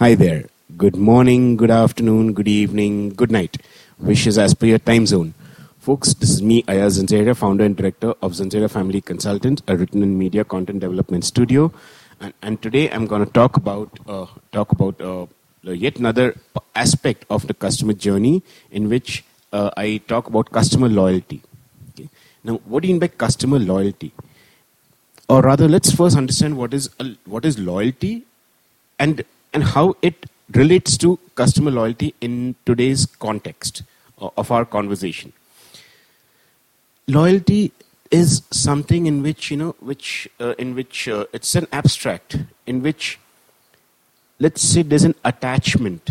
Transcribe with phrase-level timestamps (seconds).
[0.00, 0.46] Hi there.
[0.78, 3.58] Good morning, good afternoon, good evening, good night.
[3.98, 5.34] Wishes as per your time zone.
[5.78, 10.02] Folks, this is me, Ayaz Zanzeria, founder and director of Zanzeria Family Consultants, a written
[10.02, 11.70] and media content development studio.
[12.18, 15.26] And, and today I'm going to talk about uh, talk about uh,
[15.64, 16.34] yet another
[16.74, 19.22] aspect of the customer journey in which
[19.52, 21.42] uh, I talk about customer loyalty.
[21.90, 22.08] Okay?
[22.42, 24.12] Now, what do you mean by customer loyalty?
[25.28, 26.88] Or rather, let's first understand what is
[27.26, 28.24] what is loyalty,
[28.98, 29.22] and
[29.52, 33.82] and how it relates to customer loyalty in today's context
[34.18, 35.32] of our conversation.
[37.08, 37.72] Loyalty
[38.10, 42.36] is something in which you know, which uh, in which uh, it's an abstract,
[42.66, 43.18] in which
[44.38, 46.10] let's say there's an attachment.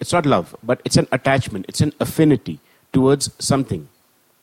[0.00, 1.66] It's not love, but it's an attachment.
[1.68, 2.60] It's an affinity
[2.92, 3.88] towards something.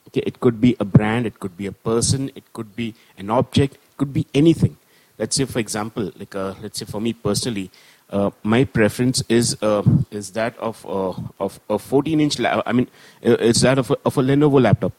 [0.08, 3.30] Okay, it could be a brand, it could be a person, it could be an
[3.30, 4.76] object, it could be anything.
[5.22, 7.70] Let's say, for example, like uh, let's say for me personally,
[8.10, 12.40] uh, my preference is uh, is that of uh, of a 14 inch.
[12.42, 12.88] I mean,
[13.24, 14.94] uh, it's that of a, of a Lenovo laptop.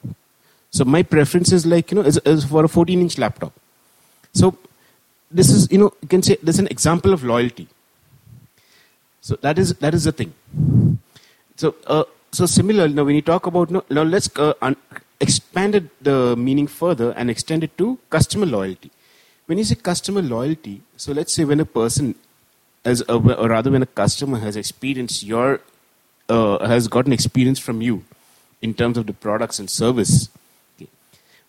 [0.70, 3.53] So my preference is like you know is, is for a 14 inch laptop.
[4.33, 4.56] So
[5.28, 7.67] this is you know you can say there's an example of loyalty.
[9.23, 10.33] So that is that is the thing.
[11.56, 14.77] So uh, so similar now when you talk about now, now let's un-
[15.20, 18.93] expand it, the meaning further and extend it to customer loyalty.
[19.53, 22.14] When you say customer loyalty, so let's say when a person
[22.86, 25.61] as a, or rather when a customer has experienced your
[26.31, 28.03] uh, has gotten experience from you
[28.62, 30.31] in terms of the products and service
[30.78, 30.89] okay.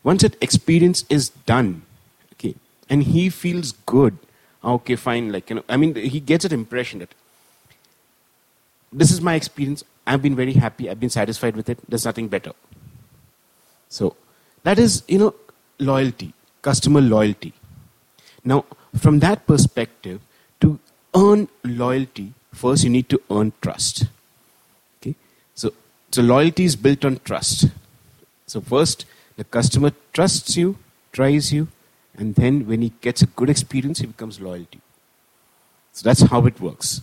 [0.04, 1.84] once that experience is done
[2.34, 2.56] okay
[2.90, 4.18] and he feels good
[4.66, 7.16] okay fine like you know i mean he gets an impression that
[8.92, 12.28] this is my experience i've been very happy i've been satisfied with it there's nothing
[12.28, 12.52] better
[13.88, 14.14] so
[14.64, 15.34] that is you know
[15.80, 17.54] loyalty customer loyalty
[18.44, 18.66] now
[18.98, 20.22] from that perspective
[20.62, 20.80] to
[21.16, 24.06] earn loyalty, first you need to earn trust.
[24.98, 25.16] Okay?
[25.56, 25.74] So,
[26.12, 27.70] so loyalty is built on trust.
[28.48, 29.06] So first,
[29.38, 30.78] the customer trusts you,
[31.12, 31.68] tries you,
[32.16, 34.80] and then when he gets a good experience, he becomes loyalty.
[35.94, 37.02] So that's how it works.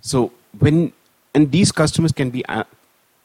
[0.00, 0.92] So when
[1.34, 2.64] and these customers can be uh,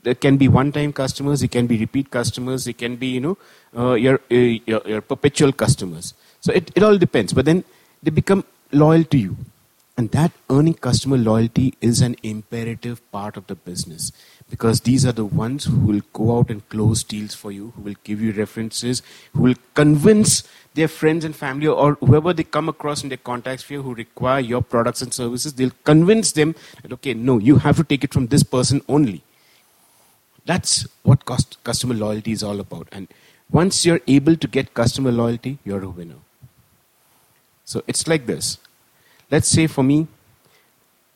[0.03, 3.37] there can be one-time customers, they can be repeat customers, they can be you know
[3.77, 6.13] uh, your, uh, your, your perpetual customers.
[6.45, 7.33] So it, it all depends.
[7.33, 7.63] But then
[8.03, 9.35] they become loyal to you.
[9.97, 14.11] And that earning customer loyalty is an imperative part of the business
[14.49, 17.81] because these are the ones who will go out and close deals for you, who
[17.81, 19.01] will give you references,
[19.33, 20.43] who will convince
[20.75, 23.95] their friends and family or whoever they come across in their contacts for you who
[23.95, 25.53] require your products and services.
[25.53, 29.23] They'll convince them that, okay, no, you have to take it from this person only.
[30.45, 32.89] That's what cost, customer loyalty is all about.
[32.91, 33.07] And
[33.49, 36.24] once you're able to get customer loyalty, you're a winner.
[37.65, 38.59] So it's like this
[39.31, 40.07] let's say for me,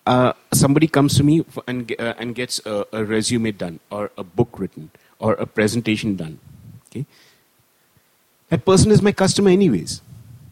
[0.06, 4.24] uh, somebody comes to me and, uh, and gets a, a, resume done, or a
[4.24, 6.40] book written, or a presentation done.
[6.88, 7.06] Okay,
[8.50, 10.02] that person is my customer, anyways.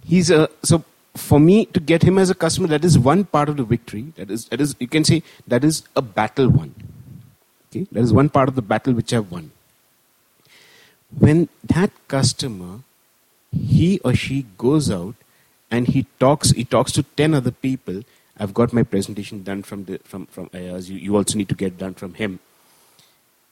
[0.05, 0.83] He's a so
[1.15, 2.67] for me to get him as a customer.
[2.67, 4.13] That is one part of the victory.
[4.15, 6.75] That is that is you can say that is a battle won.
[7.69, 9.51] Okay, that is one part of the battle which I've won.
[11.17, 12.81] When that customer,
[13.51, 15.15] he or she goes out
[15.69, 18.03] and he talks he talks to 10 other people.
[18.39, 20.89] I've got my presentation done from the from from ayaz.
[20.89, 22.39] You, you also need to get done from him.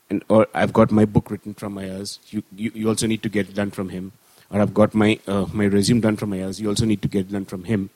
[0.10, 2.20] And or i've got my book written from ayaz.
[2.30, 4.12] You, you, you also need to get done from him.
[4.50, 6.62] Or i've got my uh, my resume done from ayaz.
[6.62, 7.90] You also need to get done from him.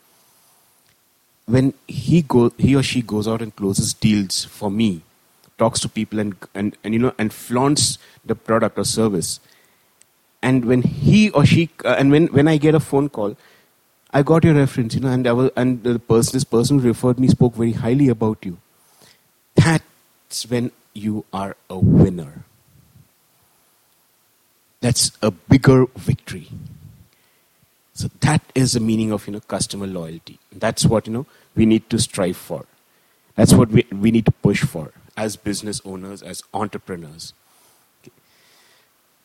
[1.46, 5.03] When he go he or she goes out and closes deals for me
[5.58, 9.40] talks to people and and, and you know and flaunts the product or service.
[10.41, 13.35] And when he or she uh, and when when i get a phone call
[14.12, 16.88] I got your reference, you know, and I was, and the person, this person who
[16.88, 18.58] referred me spoke very highly about you.
[19.56, 22.44] That's when you are a winner.
[24.82, 26.47] That's a bigger victory.
[27.94, 30.40] So that is the meaning of you know customer loyalty.
[30.53, 31.26] That's what you know
[31.56, 32.66] we need to strive for.
[33.35, 37.34] That's what we, we need to push for as business owners, as entrepreneurs.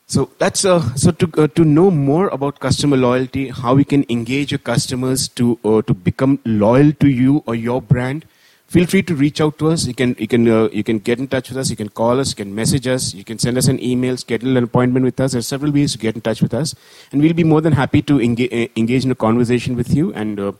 [0.06, 4.04] So that's uh, so to uh, to know more about customer loyalty, how we can
[4.10, 8.26] engage your customers to uh, to become loyal to you or your brand.
[8.66, 9.86] Feel free to reach out to us.
[9.86, 11.70] You can you can uh, you can get in touch with us.
[11.70, 12.30] You can call us.
[12.30, 13.14] You can message us.
[13.14, 14.18] You can send us an email.
[14.18, 15.32] Schedule an appointment with us.
[15.32, 16.74] There's several ways to get in touch with us,
[17.10, 20.12] and we'll be more than happy to engage, uh, engage in a conversation with you
[20.12, 20.52] and uh,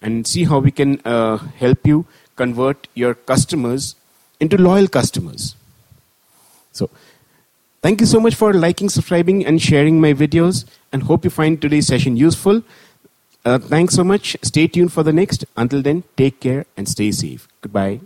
[0.00, 0.98] and see how we can
[1.64, 2.06] help you
[2.36, 3.96] convert your customers
[4.38, 5.56] into loyal customers.
[6.70, 6.88] So.
[7.82, 11.60] Thank you so much for liking, subscribing, and sharing my videos, and hope you find
[11.60, 12.62] today's session useful.
[13.44, 14.36] Uh, thanks so much.
[14.42, 15.44] Stay tuned for the next.
[15.56, 17.48] Until then, take care and stay safe.
[17.60, 18.00] Goodbye.